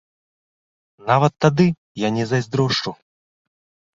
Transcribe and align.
Нават 1.09 1.33
тады 1.45 1.67
я 2.03 2.09
не 2.17 2.25
зайздрошчу. 2.31 2.95